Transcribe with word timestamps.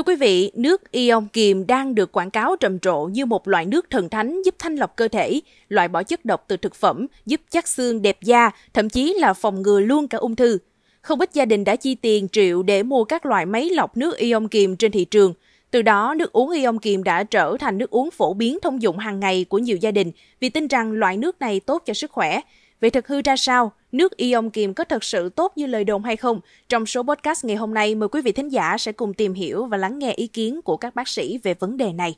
Thưa 0.00 0.04
quý 0.04 0.16
vị, 0.16 0.50
nước 0.54 0.92
ion 0.92 1.26
kiềm 1.32 1.66
đang 1.66 1.94
được 1.94 2.12
quảng 2.12 2.30
cáo 2.30 2.56
trầm 2.56 2.78
trộ 2.78 3.04
như 3.12 3.26
một 3.26 3.48
loại 3.48 3.66
nước 3.66 3.86
thần 3.90 4.08
thánh 4.08 4.42
giúp 4.42 4.54
thanh 4.58 4.76
lọc 4.76 4.96
cơ 4.96 5.08
thể, 5.08 5.40
loại 5.68 5.88
bỏ 5.88 6.02
chất 6.02 6.24
độc 6.24 6.44
từ 6.48 6.56
thực 6.56 6.74
phẩm, 6.74 7.06
giúp 7.26 7.40
chắc 7.50 7.68
xương 7.68 8.02
đẹp 8.02 8.18
da, 8.22 8.50
thậm 8.72 8.88
chí 8.88 9.14
là 9.18 9.34
phòng 9.34 9.62
ngừa 9.62 9.80
luôn 9.80 10.08
cả 10.08 10.18
ung 10.18 10.36
thư. 10.36 10.58
Không 11.00 11.20
ít 11.20 11.30
gia 11.32 11.44
đình 11.44 11.64
đã 11.64 11.76
chi 11.76 11.94
tiền 11.94 12.28
triệu 12.28 12.62
để 12.62 12.82
mua 12.82 13.04
các 13.04 13.26
loại 13.26 13.46
máy 13.46 13.70
lọc 13.70 13.96
nước 13.96 14.16
ion 14.16 14.48
kiềm 14.48 14.76
trên 14.76 14.92
thị 14.92 15.04
trường. 15.04 15.34
Từ 15.70 15.82
đó, 15.82 16.14
nước 16.16 16.32
uống 16.32 16.50
ion 16.50 16.78
kiềm 16.78 17.04
đã 17.04 17.22
trở 17.22 17.56
thành 17.60 17.78
nước 17.78 17.90
uống 17.90 18.10
phổ 18.10 18.34
biến 18.34 18.58
thông 18.62 18.82
dụng 18.82 18.98
hàng 18.98 19.20
ngày 19.20 19.44
của 19.48 19.58
nhiều 19.58 19.76
gia 19.76 19.90
đình 19.90 20.10
vì 20.40 20.48
tin 20.48 20.66
rằng 20.66 20.92
loại 20.92 21.16
nước 21.16 21.40
này 21.40 21.60
tốt 21.60 21.82
cho 21.86 21.94
sức 21.94 22.10
khỏe. 22.10 22.40
Vậy 22.80 22.90
thực 22.90 23.08
hư 23.08 23.22
ra 23.22 23.36
sao? 23.36 23.72
Nước 23.92 24.16
ion 24.16 24.50
kiềm 24.50 24.74
có 24.74 24.84
thật 24.84 25.04
sự 25.04 25.28
tốt 25.28 25.52
như 25.56 25.66
lời 25.66 25.84
đồn 25.84 26.04
hay 26.04 26.16
không? 26.16 26.40
Trong 26.68 26.86
số 26.86 27.02
podcast 27.02 27.44
ngày 27.44 27.56
hôm 27.56 27.74
nay, 27.74 27.94
mời 27.94 28.08
quý 28.08 28.22
vị 28.22 28.32
thính 28.32 28.48
giả 28.48 28.78
sẽ 28.78 28.92
cùng 28.92 29.14
tìm 29.14 29.34
hiểu 29.34 29.66
và 29.66 29.76
lắng 29.76 29.98
nghe 29.98 30.12
ý 30.12 30.26
kiến 30.26 30.62
của 30.62 30.76
các 30.76 30.94
bác 30.94 31.08
sĩ 31.08 31.38
về 31.42 31.54
vấn 31.54 31.76
đề 31.76 31.92
này. 31.92 32.16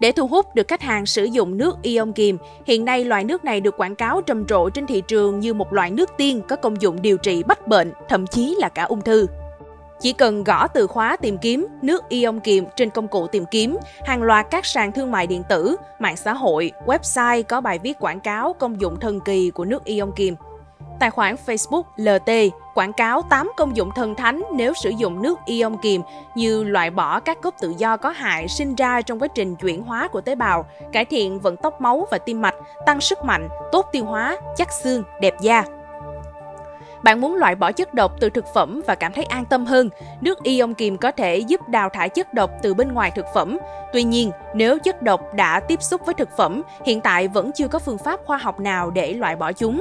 Để 0.00 0.12
thu 0.12 0.26
hút 0.26 0.46
được 0.54 0.68
khách 0.68 0.82
hàng 0.82 1.06
sử 1.06 1.24
dụng 1.24 1.56
nước 1.56 1.76
ion 1.82 2.12
kiềm, 2.12 2.38
hiện 2.66 2.84
nay 2.84 3.04
loại 3.04 3.24
nước 3.24 3.44
này 3.44 3.60
được 3.60 3.76
quảng 3.76 3.96
cáo 3.96 4.20
trầm 4.22 4.46
trộ 4.46 4.70
trên 4.70 4.86
thị 4.86 5.02
trường 5.08 5.40
như 5.40 5.54
một 5.54 5.72
loại 5.72 5.90
nước 5.90 6.10
tiên 6.16 6.42
có 6.48 6.56
công 6.56 6.82
dụng 6.82 7.02
điều 7.02 7.16
trị 7.16 7.42
bách 7.42 7.68
bệnh, 7.68 7.92
thậm 8.08 8.26
chí 8.26 8.56
là 8.58 8.68
cả 8.68 8.82
ung 8.82 9.00
thư. 9.00 9.26
Chỉ 10.00 10.12
cần 10.12 10.44
gõ 10.44 10.68
từ 10.68 10.86
khóa 10.86 11.16
tìm 11.16 11.38
kiếm 11.38 11.66
nước 11.82 12.08
ion 12.08 12.40
kiềm 12.40 12.64
trên 12.76 12.90
công 12.90 13.08
cụ 13.08 13.26
tìm 13.26 13.44
kiếm, 13.50 13.76
hàng 14.06 14.22
loạt 14.22 14.46
các 14.50 14.66
sàn 14.66 14.92
thương 14.92 15.10
mại 15.10 15.26
điện 15.26 15.42
tử, 15.48 15.76
mạng 15.98 16.16
xã 16.16 16.32
hội, 16.32 16.72
website 16.86 17.42
có 17.42 17.60
bài 17.60 17.78
viết 17.78 17.98
quảng 18.00 18.20
cáo 18.20 18.52
công 18.58 18.80
dụng 18.80 19.00
thần 19.00 19.20
kỳ 19.20 19.50
của 19.50 19.64
nước 19.64 19.84
ion 19.84 20.12
kiềm. 20.16 20.34
Tài 21.00 21.10
khoản 21.10 21.36
Facebook 21.46 21.82
LT 21.96 22.52
quảng 22.74 22.92
cáo 22.92 23.22
8 23.22 23.50
công 23.56 23.76
dụng 23.76 23.90
thần 23.96 24.14
thánh 24.14 24.42
nếu 24.52 24.72
sử 24.74 24.90
dụng 24.90 25.22
nước 25.22 25.38
ion 25.46 25.76
kiềm 25.82 26.02
như 26.34 26.64
loại 26.64 26.90
bỏ 26.90 27.20
các 27.20 27.42
gốc 27.42 27.54
tự 27.60 27.74
do 27.78 27.96
có 27.96 28.10
hại 28.10 28.48
sinh 28.48 28.74
ra 28.74 29.00
trong 29.00 29.18
quá 29.18 29.28
trình 29.28 29.56
chuyển 29.56 29.82
hóa 29.82 30.08
của 30.08 30.20
tế 30.20 30.34
bào, 30.34 30.66
cải 30.92 31.04
thiện 31.04 31.40
vận 31.40 31.56
tốc 31.56 31.80
máu 31.80 32.06
và 32.10 32.18
tim 32.18 32.42
mạch, 32.42 32.54
tăng 32.86 33.00
sức 33.00 33.24
mạnh, 33.24 33.48
tốt 33.72 33.88
tiêu 33.92 34.04
hóa, 34.04 34.36
chắc 34.56 34.72
xương, 34.72 35.02
đẹp 35.20 35.34
da. 35.40 35.64
Bạn 37.02 37.20
muốn 37.20 37.34
loại 37.34 37.54
bỏ 37.54 37.72
chất 37.72 37.94
độc 37.94 38.12
từ 38.20 38.30
thực 38.30 38.44
phẩm 38.54 38.82
và 38.86 38.94
cảm 38.94 39.12
thấy 39.12 39.24
an 39.24 39.44
tâm 39.44 39.66
hơn, 39.66 39.90
nước 40.20 40.42
ion 40.42 40.74
kiềm 40.74 40.96
có 40.96 41.10
thể 41.10 41.38
giúp 41.38 41.68
đào 41.68 41.88
thải 41.88 42.08
chất 42.08 42.34
độc 42.34 42.50
từ 42.62 42.74
bên 42.74 42.92
ngoài 42.92 43.12
thực 43.14 43.26
phẩm. 43.34 43.58
Tuy 43.92 44.02
nhiên, 44.02 44.30
nếu 44.54 44.78
chất 44.78 45.02
độc 45.02 45.34
đã 45.34 45.60
tiếp 45.60 45.82
xúc 45.82 46.00
với 46.06 46.14
thực 46.14 46.28
phẩm, 46.36 46.62
hiện 46.84 47.00
tại 47.00 47.28
vẫn 47.28 47.50
chưa 47.54 47.68
có 47.68 47.78
phương 47.78 47.98
pháp 47.98 48.20
khoa 48.26 48.36
học 48.36 48.60
nào 48.60 48.90
để 48.90 49.12
loại 49.12 49.36
bỏ 49.36 49.52
chúng. 49.52 49.80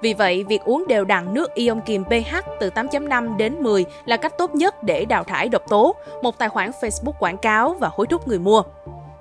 Vì 0.00 0.14
vậy, 0.14 0.44
việc 0.48 0.64
uống 0.64 0.84
đều 0.88 1.04
đặn 1.04 1.34
nước 1.34 1.54
ion 1.54 1.80
kiềm 1.80 2.04
pH 2.04 2.36
từ 2.60 2.70
8.5 2.70 3.36
đến 3.36 3.62
10 3.62 3.84
là 4.04 4.16
cách 4.16 4.38
tốt 4.38 4.54
nhất 4.54 4.82
để 4.82 5.04
đào 5.04 5.24
thải 5.24 5.48
độc 5.48 5.62
tố, 5.68 5.94
một 6.22 6.38
tài 6.38 6.48
khoản 6.48 6.70
Facebook 6.80 7.12
quảng 7.18 7.36
cáo 7.36 7.76
và 7.80 7.90
hối 7.92 8.06
thúc 8.06 8.28
người 8.28 8.38
mua. 8.38 8.62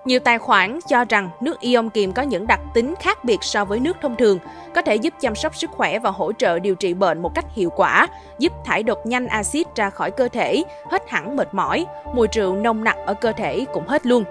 Nhiều 0.06 0.20
tài 0.20 0.40
khoản 0.40 0.80
cho 0.88 1.06
rằng 1.09 1.30
nước 1.42 1.59
ion 1.59 1.90
kiềm 1.90 2.14
có 2.14 2.22
những 2.22 2.48
đặc 2.48 2.59
tính 2.73 2.94
khác 3.00 3.23
biệt 3.23 3.38
so 3.42 3.66
với 3.66 3.80
nước 3.80 3.98
thông 4.02 4.16
thường, 4.16 4.40
có 4.76 4.82
thể 4.82 4.96
giúp 4.96 5.14
chăm 5.20 5.36
sóc 5.36 5.56
sức 5.56 5.72
khỏe 5.72 6.00
và 6.00 6.09
hỗ 6.09 6.34
trợ 6.34 6.59
điều 6.59 6.76
trị 6.76 6.94
bệnh 6.94 7.22
một 7.22 7.36
cách 7.36 7.46
hiệu 7.54 7.70
quả, 7.70 8.08
giúp 8.40 8.54
thải 8.66 8.84
độc 8.84 9.06
nhanh 9.06 9.28
axit 9.28 9.68
ra 9.76 9.90
khỏi 9.90 10.12
cơ 10.12 10.28
thể, 10.28 10.64
hết 10.92 11.09
hẳn 11.09 11.36
mệt 11.36 11.54
mỏi, 11.54 11.86
mùi 12.16 12.28
rượu 12.31 12.56
nồng 12.56 12.84
nặc 12.84 12.98
ở 13.06 13.14
cơ 13.14 13.31
thể 13.31 13.66
cũng 13.74 13.88
hết 13.88 14.06
luôn. 14.06 14.24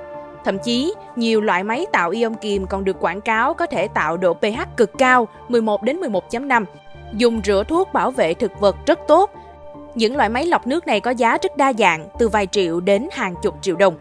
Thậm 0.45 0.59
chí, 0.59 0.95
nhiều 1.17 1.41
loại 1.41 1.65
máy 1.65 1.87
tạo 1.93 2.11
ion 2.11 2.35
kiềm 2.35 2.67
còn 2.67 2.85
được 2.85 3.01
quảng 3.01 3.21
cáo 3.21 3.55
có 3.55 3.67
thể 3.67 3.89
tạo 3.89 4.17
độ 4.17 4.35
pH 4.35 4.77
cực 4.77 4.99
cao 4.99 5.29
11 5.49 5.83
đến 5.83 6.01
11.5, 6.01 6.65
dùng 7.13 7.41
rửa 7.45 7.65
thuốc 7.69 7.93
bảo 7.93 8.11
vệ 8.11 8.35
thực 8.35 8.61
vật 8.61 8.77
rất 8.87 8.99
tốt. 9.09 9.31
Những 9.95 10.17
loại 10.17 10.29
máy 10.29 10.47
lọc 10.47 10.67
nước 10.67 10.87
này 10.87 11.01
có 11.01 11.11
giá 11.11 11.39
rất 11.43 11.57
đa 11.57 11.73
dạng, 11.73 12.09
từ 12.19 12.29
vài 12.29 12.47
triệu 12.47 12.81
đến 12.81 13.09
hàng 13.13 13.35
chục 13.43 13.55
triệu 13.61 13.77
đồng. 13.77 13.95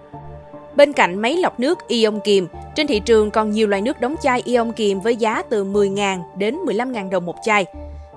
Bên 0.76 0.94
cạnh 0.94 1.20
máy 1.22 1.38
lọc 1.38 1.60
nước 1.60 1.88
ion 1.88 2.20
kiềm, 2.20 2.48
trên 2.76 2.88
thị 2.88 3.00
trường 3.00 3.32
còn 3.32 3.52
nhiều 3.52 3.68
loại 3.68 3.82
nước 3.82 4.02
đóng 4.02 4.16
chai 4.22 4.42
ion 4.46 4.72
kiềm 4.72 5.00
với 5.00 5.16
giá 5.16 5.42
từ 5.50 5.66
10.000 5.66 6.20
đến 6.36 6.58
15.000 6.66 7.10
đồng 7.10 7.26
một 7.26 7.36
chai. 7.44 7.66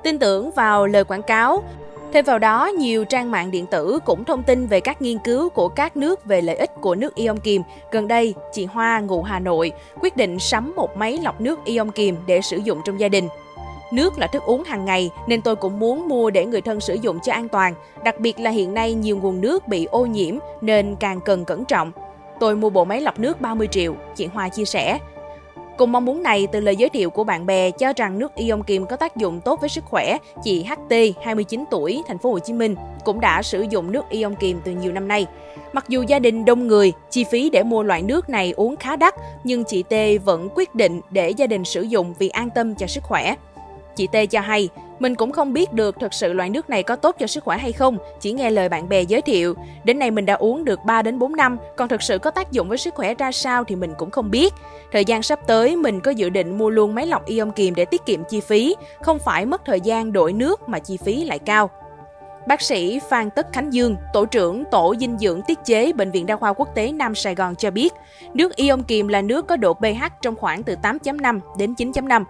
Tin 0.03 0.19
tưởng 0.19 0.51
vào 0.51 0.87
lời 0.87 1.05
quảng 1.05 1.23
cáo, 1.23 1.63
Thêm 2.15 2.25
vào 2.25 2.39
đó, 2.39 2.67
nhiều 2.67 3.05
trang 3.05 3.31
mạng 3.31 3.51
điện 3.51 3.67
tử 3.67 3.99
cũng 4.05 4.25
thông 4.25 4.43
tin 4.43 4.67
về 4.67 4.81
các 4.81 5.03
nghiên 5.03 5.19
cứu 5.19 5.49
của 5.49 5.69
các 5.69 5.97
nước 5.97 6.25
về 6.25 6.41
lợi 6.41 6.57
ích 6.57 6.71
của 6.81 6.95
nước 6.95 7.15
ion 7.15 7.41
kiềm. 7.41 7.63
Gần 7.91 8.09
đây, 8.09 8.35
chị 8.53 8.65
Hoa 8.65 9.01
ngụ 9.01 9.23
Hà 9.23 9.39
Nội 9.39 9.73
quyết 10.01 10.17
định 10.17 10.39
sắm 10.39 10.73
một 10.77 10.97
máy 10.97 11.19
lọc 11.23 11.41
nước 11.41 11.65
ion 11.65 11.91
kiềm 11.91 12.17
để 12.27 12.41
sử 12.41 12.57
dụng 12.57 12.81
trong 12.85 13.01
gia 13.01 13.09
đình. 13.09 13.29
Nước 13.93 14.19
là 14.19 14.27
thức 14.27 14.43
uống 14.43 14.65
hàng 14.65 14.85
ngày 14.85 15.11
nên 15.29 15.43
tôi 15.43 15.57
cũng 15.57 15.79
muốn 15.79 16.09
mua 16.09 16.31
để 16.31 16.47
người 16.47 16.61
thân 16.61 16.81
sử 16.81 16.95
dụng 16.95 17.19
cho 17.23 17.33
an 17.33 17.49
toàn, 17.49 17.75
đặc 18.05 18.21
biệt 18.21 18.41
là 18.41 18.51
hiện 18.51 18.75
nay 18.75 18.95
nhiều 18.95 19.17
nguồn 19.17 19.41
nước 19.41 19.69
bị 19.69 19.85
ô 19.85 20.07
nhiễm 20.07 20.35
nên 20.61 20.97
càng 20.97 21.21
cần 21.21 21.45
cẩn 21.45 21.65
trọng. 21.65 21.93
Tôi 22.41 22.57
mua 22.57 22.71
bộ 22.71 22.85
máy 22.85 23.01
lọc 23.01 23.19
nước 23.19 23.41
30 23.41 23.69
triệu, 23.71 23.95
chị 24.15 24.27
Hoa 24.27 24.49
chia 24.49 24.65
sẻ. 24.65 24.99
Cùng 25.79 25.93
mong 25.93 26.05
muốn 26.05 26.23
này 26.23 26.47
từ 26.53 26.61
lời 26.61 26.77
giới 26.77 26.89
thiệu 26.89 27.11
của 27.11 27.25
bạn 27.25 27.47
bè 27.47 27.71
cho 27.71 27.93
rằng 27.97 28.19
nước 28.19 28.35
ion 28.35 28.63
kiềm 28.63 28.87
có 28.87 28.97
tác 28.97 29.17
dụng 29.17 29.41
tốt 29.41 29.61
với 29.61 29.69
sức 29.69 29.85
khỏe, 29.85 30.19
chị 30.43 30.65
HT, 30.65 30.95
29 31.25 31.65
tuổi, 31.71 32.03
thành 32.09 32.19
phố 32.19 32.31
Hồ 32.33 32.39
Chí 32.39 32.53
Minh 32.53 32.77
cũng 33.05 33.21
đã 33.21 33.43
sử 33.43 33.67
dụng 33.71 33.93
nước 33.93 34.05
ion 34.11 34.35
kiềm 34.35 34.61
từ 34.65 34.73
nhiều 34.73 34.93
năm 34.93 35.09
nay. 35.09 35.27
Mặc 35.73 35.85
dù 35.89 36.03
gia 36.03 36.19
đình 36.19 36.45
đông 36.45 36.67
người, 36.67 36.93
chi 37.11 37.25
phí 37.25 37.51
để 37.51 37.63
mua 37.63 37.83
loại 37.83 38.03
nước 38.03 38.29
này 38.29 38.53
uống 38.57 38.77
khá 38.77 38.97
đắt, 38.97 39.15
nhưng 39.45 39.65
chị 39.65 39.83
T 39.83 40.25
vẫn 40.25 40.49
quyết 40.55 40.75
định 40.75 41.01
để 41.11 41.31
gia 41.31 41.47
đình 41.47 41.65
sử 41.65 41.83
dụng 41.83 42.15
vì 42.19 42.29
an 42.29 42.51
tâm 42.55 42.75
cho 42.75 42.87
sức 42.87 43.05
khỏe. 43.05 43.35
Chị 43.97 44.07
T 44.07 44.17
cho 44.31 44.41
hay, 44.41 44.69
mình 44.99 45.15
cũng 45.15 45.33
không 45.33 45.53
biết 45.53 45.73
được 45.73 45.97
thật 46.01 46.15
sự 46.15 46.33
loại 46.33 46.51
nước 46.51 46.71
này 46.71 46.83
có 46.83 46.97
tốt 46.97 47.17
cho 47.19 47.27
sức 47.27 47.45
khỏe 47.45 47.59
hay 47.59 47.73
không, 47.73 47.99
chỉ 48.21 48.33
nghe 48.33 48.51
lời 48.51 48.69
bạn 48.69 48.89
bè 48.89 49.03
giới 49.03 49.23
thiệu. 49.23 49.55
Đến 49.85 49.99
nay 49.99 50.11
mình 50.11 50.27
đã 50.27 50.35
uống 50.35 50.65
được 50.65 50.81
3 50.85 51.03
đến 51.03 51.19
4 51.19 51.37
năm, 51.37 51.57
còn 51.77 51.89
thật 51.89 52.03
sự 52.03 52.19
có 52.19 52.31
tác 52.31 52.53
dụng 52.53 52.69
với 52.69 52.79
sức 52.79 52.95
khỏe 52.95 53.15
ra 53.15 53.33
sao 53.33 53.65
thì 53.65 53.77
mình 53.77 53.95
cũng 53.99 54.11
không 54.11 54.31
biết. 54.31 54.55
Thời 54.93 55.05
gian 55.05 55.23
sắp 55.23 55.41
tới 55.47 55.77
mình 55.77 56.01
có 56.01 56.11
dự 56.11 56.31
định 56.31 56.59
mua 56.59 56.71
luôn 56.71 56.95
máy 56.95 57.07
lọc 57.07 57.27
ion 57.27 57.51
kiềm 57.51 57.75
để 57.75 57.85
tiết 57.85 58.07
kiệm 58.07 58.25
chi 58.29 58.41
phí, 58.41 58.77
không 59.03 59.19
phải 59.19 59.47
mất 59.47 59.65
thời 59.65 59.81
gian 59.81 60.13
đổi 60.13 60.33
nước 60.33 60.69
mà 60.69 60.79
chi 60.79 60.97
phí 60.97 61.25
lại 61.25 61.39
cao. 61.39 61.71
Bác 62.47 62.61
sĩ 62.63 63.01
Phan 63.11 63.31
Tất 63.31 63.47
Khánh 63.53 63.73
Dương, 63.73 63.97
tổ 64.13 64.27
trưởng 64.27 64.65
Tổ 64.71 64.95
dinh 65.01 65.19
dưỡng 65.19 65.43
tiết 65.43 65.59
chế 65.65 65.93
Bệnh 65.93 66.11
viện 66.11 66.27
Đa 66.27 66.37
khoa 66.37 66.53
Quốc 66.53 66.69
tế 66.75 66.93
Nam 66.93 67.15
Sài 67.15 67.35
Gòn 67.35 67.55
cho 67.57 67.71
biết, 67.71 67.93
nước 68.35 68.57
ion 68.57 68.83
kiềm 68.83 69.09
là 69.09 69.23
nước 69.23 69.47
có 69.47 69.57
độ 69.57 69.75
pH 69.75 70.05
trong 70.23 70.37
khoảng 70.37 70.63
từ 70.63 70.77
8.5 70.83 71.41
đến 71.59 71.75
9.5, 71.79 72.25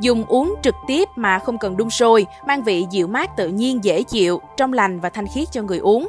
Dùng 0.00 0.24
uống 0.28 0.54
trực 0.62 0.74
tiếp 0.86 1.08
mà 1.16 1.38
không 1.38 1.58
cần 1.58 1.76
đun 1.76 1.90
sôi, 1.90 2.26
mang 2.46 2.62
vị 2.62 2.86
dịu 2.90 3.06
mát 3.06 3.36
tự 3.36 3.48
nhiên 3.48 3.84
dễ 3.84 4.02
chịu, 4.02 4.40
trong 4.56 4.72
lành 4.72 5.00
và 5.00 5.10
thanh 5.10 5.26
khiết 5.34 5.52
cho 5.52 5.62
người 5.62 5.78
uống. 5.78 6.08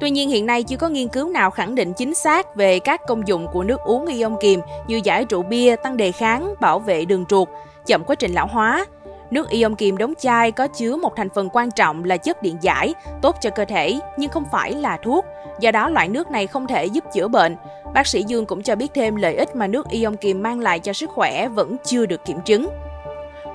Tuy 0.00 0.10
nhiên 0.10 0.28
hiện 0.28 0.46
nay 0.46 0.62
chưa 0.62 0.76
có 0.76 0.88
nghiên 0.88 1.08
cứu 1.08 1.28
nào 1.28 1.50
khẳng 1.50 1.74
định 1.74 1.92
chính 1.92 2.14
xác 2.14 2.56
về 2.56 2.78
các 2.78 3.00
công 3.06 3.28
dụng 3.28 3.46
của 3.52 3.62
nước 3.62 3.80
uống 3.84 4.06
ion 4.06 4.36
kiềm 4.40 4.60
như 4.86 5.00
giải 5.04 5.24
rượu 5.30 5.42
bia, 5.42 5.76
tăng 5.76 5.96
đề 5.96 6.12
kháng, 6.12 6.54
bảo 6.60 6.78
vệ 6.78 7.04
đường 7.04 7.24
ruột, 7.28 7.48
chậm 7.86 8.04
quá 8.04 8.14
trình 8.14 8.32
lão 8.32 8.46
hóa. 8.46 8.86
Nước 9.30 9.48
ion 9.50 9.74
kiềm 9.74 9.96
đóng 9.96 10.14
chai 10.18 10.52
có 10.52 10.66
chứa 10.66 10.96
một 10.96 11.16
thành 11.16 11.28
phần 11.34 11.48
quan 11.52 11.70
trọng 11.70 12.04
là 12.04 12.16
chất 12.16 12.42
điện 12.42 12.56
giải, 12.60 12.94
tốt 13.22 13.36
cho 13.40 13.50
cơ 13.50 13.64
thể 13.64 14.00
nhưng 14.16 14.30
không 14.30 14.44
phải 14.52 14.72
là 14.72 14.98
thuốc. 15.02 15.24
Do 15.60 15.70
đó 15.70 15.88
loại 15.88 16.08
nước 16.08 16.30
này 16.30 16.46
không 16.46 16.66
thể 16.66 16.84
giúp 16.84 17.04
chữa 17.14 17.28
bệnh. 17.28 17.56
Bác 17.94 18.06
sĩ 18.06 18.22
Dương 18.22 18.46
cũng 18.46 18.62
cho 18.62 18.76
biết 18.76 18.94
thêm 18.94 19.16
lợi 19.16 19.34
ích 19.34 19.56
mà 19.56 19.66
nước 19.66 19.88
ion 19.90 20.16
kiềm 20.16 20.42
mang 20.42 20.60
lại 20.60 20.78
cho 20.78 20.92
sức 20.92 21.10
khỏe 21.10 21.48
vẫn 21.48 21.76
chưa 21.84 22.06
được 22.06 22.24
kiểm 22.24 22.40
chứng. 22.40 22.68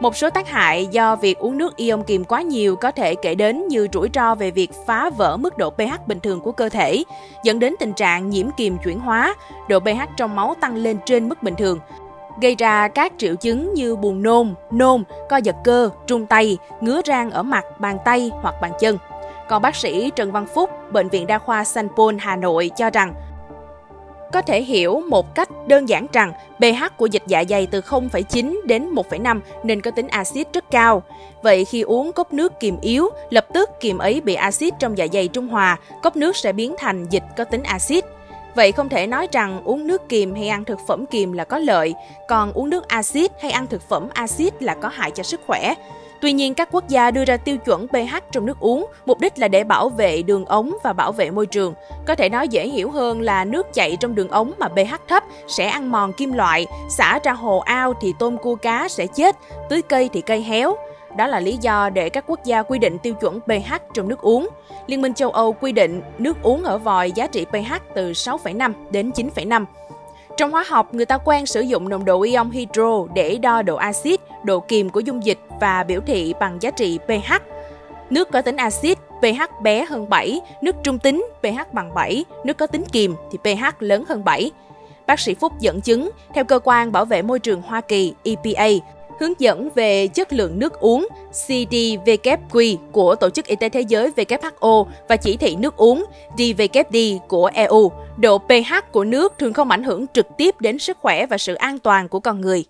Một 0.04 0.18
số 0.18 0.30
tác 0.30 0.50
hại 0.50 0.88
do 0.88 1.16
việc 1.16 1.40
uống 1.40 1.58
nước 1.58 1.76
ion 1.76 2.04
kiềm 2.04 2.24
quá 2.24 2.42
nhiều 2.42 2.76
có 2.76 2.92
thể 2.92 3.16
kể 3.16 3.36
đến 3.36 3.68
như 3.68 3.88
rủi 3.94 4.10
ro 4.14 4.36
về 4.36 4.52
việc 4.52 4.72
phá 4.86 5.10
vỡ 5.10 5.38
mức 5.38 5.58
độ 5.58 5.70
pH 5.70 6.08
bình 6.08 6.20
thường 6.20 6.40
của 6.40 6.52
cơ 6.52 6.70
thể, 6.70 7.04
dẫn 7.44 7.60
đến 7.60 7.74
tình 7.80 7.94
trạng 7.94 8.30
nhiễm 8.30 8.48
kiềm 8.58 8.78
chuyển 8.84 9.00
hóa, 9.00 9.36
độ 9.70 9.80
pH 9.80 10.18
trong 10.18 10.36
máu 10.36 10.56
tăng 10.62 10.76
lên 10.76 10.98
trên 11.06 11.30
mức 11.30 11.44
bình 11.44 11.56
thường, 11.56 11.80
gây 12.42 12.56
ra 12.56 12.88
các 12.88 13.14
triệu 13.18 13.36
chứng 13.36 13.74
như 13.74 13.96
buồn 13.96 14.24
nôn, 14.24 14.54
nôn, 14.72 15.04
co 15.30 15.38
giật 15.38 15.56
cơ, 15.64 15.90
trung 16.08 16.26
tay, 16.26 16.58
ngứa 16.82 17.02
rang 17.06 17.32
ở 17.32 17.44
mặt, 17.44 17.80
bàn 17.80 17.98
tay 18.06 18.32
hoặc 18.42 18.56
bàn 18.62 18.72
chân. 18.80 18.98
Còn 19.50 19.62
bác 19.62 19.76
sĩ 19.76 20.12
Trần 20.16 20.32
Văn 20.32 20.46
Phúc, 20.56 20.70
Bệnh 20.92 21.10
viện 21.10 21.28
Đa 21.28 21.40
khoa 21.40 21.64
Sanh 21.64 21.88
Pôn, 21.96 22.18
Hà 22.20 22.36
Nội 22.36 22.72
cho 22.76 22.90
rằng 22.90 23.14
có 24.34 24.42
thể 24.42 24.62
hiểu 24.62 25.02
một 25.10 25.36
cách 25.36 25.50
đơn 25.68 25.90
giản 25.90 26.08
rằng 26.14 26.34
pH 26.58 26.98
của 26.98 27.06
dịch 27.06 27.24
dạ 27.28 27.44
dày 27.50 27.68
từ 27.68 27.82
0,9 27.82 28.56
đến 28.66 28.94
1,5 28.94 29.40
nên 29.64 29.82
có 29.82 29.92
tính 29.92 30.08
axit 30.08 30.54
rất 30.54 30.72
cao. 30.72 31.04
Vậy 31.44 31.66
khi 31.66 31.82
uống 31.82 32.14
cốc 32.14 32.34
nước 32.34 32.60
kiềm 32.60 32.78
yếu, 32.82 33.10
lập 33.30 33.46
tức 33.54 33.70
kiềm 33.80 33.98
ấy 33.98 34.22
bị 34.22 34.34
axit 34.34 34.74
trong 34.80 34.98
dạ 34.98 35.08
dày 35.14 35.28
trung 35.28 35.48
hòa, 35.48 35.78
cốc 36.04 36.16
nước 36.16 36.36
sẽ 36.36 36.54
biến 36.54 36.76
thành 36.78 37.06
dịch 37.10 37.24
có 37.38 37.44
tính 37.44 37.64
axit. 37.64 38.06
Vậy 38.56 38.72
không 38.72 38.90
thể 38.90 39.08
nói 39.08 39.28
rằng 39.32 39.62
uống 39.64 39.88
nước 39.88 40.10
kiềm 40.10 40.36
hay 40.36 40.48
ăn 40.48 40.66
thực 40.66 40.80
phẩm 40.88 41.06
kiềm 41.06 41.34
là 41.34 41.44
có 41.44 41.58
lợi, 41.58 41.94
còn 42.28 42.54
uống 42.54 42.70
nước 42.70 42.88
axit 42.88 43.32
hay 43.42 43.52
ăn 43.52 43.68
thực 43.68 43.90
phẩm 43.90 44.08
axit 44.14 44.64
là 44.64 44.76
có 44.76 44.90
hại 44.90 45.12
cho 45.12 45.24
sức 45.24 45.42
khỏe. 45.48 45.74
Tuy 46.24 46.34
nhiên, 46.34 46.54
các 46.54 46.70
quốc 46.72 46.88
gia 46.88 47.12
đưa 47.12 47.26
ra 47.26 47.38
tiêu 47.38 47.58
chuẩn 47.58 47.88
pH 47.88 48.16
trong 48.32 48.46
nước 48.46 48.60
uống, 48.60 48.86
mục 49.06 49.20
đích 49.20 49.40
là 49.40 49.48
để 49.48 49.64
bảo 49.64 49.90
vệ 49.90 50.22
đường 50.22 50.46
ống 50.46 50.74
và 50.84 50.94
bảo 50.94 51.12
vệ 51.12 51.32
môi 51.32 51.46
trường. 51.46 51.74
Có 52.06 52.16
thể 52.16 52.30
nói 52.30 52.48
dễ 52.48 52.68
hiểu 52.68 52.92
hơn 52.92 53.22
là 53.22 53.46
nước 53.46 53.74
chảy 53.74 53.98
trong 54.00 54.16
đường 54.16 54.30
ống 54.30 54.52
mà 54.58 54.68
pH 54.68 55.08
thấp 55.08 55.24
sẽ 55.48 55.68
ăn 55.68 55.92
mòn 55.92 56.14
kim 56.14 56.34
loại, 56.34 56.66
xả 56.90 57.20
ra 57.24 57.32
hồ 57.32 57.60
ao 57.60 57.94
thì 58.02 58.14
tôm 58.20 58.38
cua 58.38 58.56
cá 58.56 58.88
sẽ 58.88 59.08
chết, 59.08 59.36
tưới 59.70 59.82
cây 59.82 60.10
thì 60.14 60.22
cây 60.22 60.42
héo. 60.42 60.76
Đó 61.18 61.28
là 61.28 61.40
lý 61.40 61.58
do 61.62 61.90
để 61.90 62.10
các 62.10 62.24
quốc 62.28 62.44
gia 62.44 62.64
quy 62.64 62.80
định 62.80 62.98
tiêu 63.00 63.14
chuẩn 63.14 63.40
pH 63.40 63.74
trong 63.94 64.08
nước 64.08 64.22
uống. 64.22 64.50
Liên 64.88 65.02
minh 65.02 65.14
châu 65.14 65.30
Âu 65.30 65.54
quy 65.54 65.72
định 65.72 66.02
nước 66.18 66.38
uống 66.42 66.64
ở 66.64 66.78
vòi 66.78 67.12
giá 67.12 67.28
trị 67.28 67.46
pH 67.46 67.74
từ 67.96 68.12
6,5 68.12 68.74
đến 68.92 69.12
9,5. 69.16 69.66
Trong 70.38 70.52
hóa 70.52 70.64
học, 70.68 70.94
người 70.94 71.06
ta 71.06 71.18
quen 71.18 71.46
sử 71.46 71.62
dụng 71.62 71.90
nồng 71.90 72.06
độ 72.06 72.22
ion 72.22 72.50
hydro 72.50 73.06
để 73.14 73.38
đo 73.38 73.62
độ 73.62 73.76
axit, 73.76 74.22
độ 74.44 74.60
kiềm 74.60 74.90
của 74.90 75.00
dung 75.00 75.26
dịch 75.26 75.40
và 75.60 75.84
biểu 75.84 76.02
thị 76.06 76.34
bằng 76.40 76.58
giá 76.62 76.72
trị 76.72 77.00
pH. 77.08 77.34
Nước 78.10 78.32
có 78.32 78.42
tính 78.42 78.56
axit, 78.56 78.98
pH 78.98 79.62
bé 79.62 79.86
hơn 79.86 80.10
7, 80.10 80.42
nước 80.62 80.76
trung 80.84 81.00
tính, 81.00 81.28
pH 81.42 81.74
bằng 81.74 81.94
7, 81.94 82.26
nước 82.44 82.58
có 82.58 82.68
tính 82.68 82.84
kiềm 82.92 83.16
thì 83.32 83.38
pH 83.38 83.66
lớn 83.80 84.04
hơn 84.08 84.24
7. 84.24 84.52
Bác 85.08 85.20
sĩ 85.20 85.34
Phúc 85.34 85.54
dẫn 85.60 85.82
chứng, 85.82 86.10
theo 86.34 86.44
cơ 86.44 86.60
quan 86.64 86.92
bảo 86.92 87.06
vệ 87.06 87.22
môi 87.22 87.40
trường 87.40 87.62
Hoa 87.62 87.82
Kỳ 87.82 88.14
EPA, 88.24 88.68
hướng 89.20 89.34
dẫn 89.40 89.70
về 89.76 90.08
chất 90.08 90.34
lượng 90.34 90.60
nước 90.60 90.80
uống 90.80 91.08
CDVQ 91.32 92.78
của 92.92 93.16
Tổ 93.16 93.30
chức 93.30 93.46
Y 93.46 93.56
tế 93.56 93.70
Thế 93.70 93.82
giới 93.82 94.12
WHO 94.16 94.86
và 95.08 95.16
chỉ 95.16 95.38
thị 95.38 95.56
nước 95.56 95.78
uống 95.78 96.06
DVKD 96.38 96.98
của 97.28 97.52
EU, 97.54 97.92
độ 98.18 98.38
pH 98.38 98.92
của 98.92 99.04
nước 99.04 99.34
thường 99.40 99.54
không 99.54 99.72
ảnh 99.72 99.84
hưởng 99.84 100.06
trực 100.14 100.28
tiếp 100.38 100.56
đến 100.62 100.80
sức 100.80 100.98
khỏe 101.02 101.26
và 101.26 101.38
sự 101.38 101.54
an 101.54 101.80
toàn 101.80 102.08
của 102.08 102.20
con 102.20 102.42
người. 102.42 102.66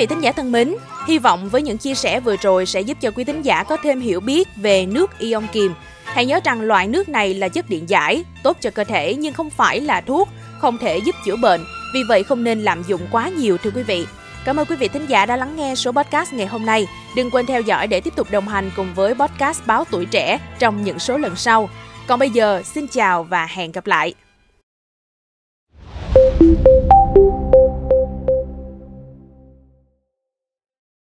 Vị 0.00 0.06
thính 0.06 0.20
giả 0.20 0.32
thân 0.32 0.52
mến, 0.52 0.74
hy 1.06 1.18
vọng 1.18 1.48
với 1.48 1.62
những 1.62 1.78
chia 1.78 1.94
sẻ 1.94 2.20
vừa 2.20 2.36
rồi 2.36 2.66
sẽ 2.66 2.80
giúp 2.80 2.98
cho 3.00 3.10
quý 3.10 3.24
thính 3.24 3.42
giả 3.42 3.62
có 3.62 3.76
thêm 3.82 4.00
hiểu 4.00 4.20
biết 4.20 4.48
về 4.56 4.86
nước 4.86 5.18
ion 5.18 5.46
kiềm. 5.52 5.74
Hãy 6.04 6.26
nhớ 6.26 6.40
rằng 6.44 6.60
loại 6.60 6.88
nước 6.88 7.08
này 7.08 7.34
là 7.34 7.48
chất 7.48 7.68
điện 7.70 7.88
giải, 7.88 8.24
tốt 8.42 8.56
cho 8.60 8.70
cơ 8.70 8.84
thể 8.84 9.14
nhưng 9.14 9.34
không 9.34 9.50
phải 9.50 9.80
là 9.80 10.00
thuốc, 10.00 10.28
không 10.58 10.78
thể 10.78 10.98
giúp 10.98 11.14
chữa 11.24 11.36
bệnh, 11.36 11.64
vì 11.94 12.00
vậy 12.08 12.22
không 12.22 12.44
nên 12.44 12.62
lạm 12.62 12.82
dụng 12.82 13.00
quá 13.10 13.28
nhiều 13.28 13.56
thưa 13.58 13.70
quý 13.70 13.82
vị. 13.82 14.06
Cảm 14.44 14.56
ơn 14.56 14.66
quý 14.66 14.76
vị 14.76 14.88
thính 14.88 15.06
giả 15.06 15.26
đã 15.26 15.36
lắng 15.36 15.56
nghe 15.56 15.74
số 15.74 15.92
podcast 15.92 16.32
ngày 16.32 16.46
hôm 16.46 16.66
nay. 16.66 16.86
Đừng 17.16 17.30
quên 17.30 17.46
theo 17.46 17.60
dõi 17.60 17.86
để 17.86 18.00
tiếp 18.00 18.16
tục 18.16 18.30
đồng 18.30 18.48
hành 18.48 18.70
cùng 18.76 18.94
với 18.94 19.14
podcast 19.14 19.66
Báo 19.66 19.84
Tuổi 19.90 20.06
Trẻ 20.06 20.38
trong 20.58 20.84
những 20.84 20.98
số 20.98 21.16
lần 21.16 21.36
sau. 21.36 21.68
Còn 22.06 22.18
bây 22.18 22.30
giờ, 22.30 22.62
xin 22.64 22.86
chào 22.86 23.24
và 23.24 23.46
hẹn 23.46 23.72
gặp 23.72 23.86
lại. 23.86 24.14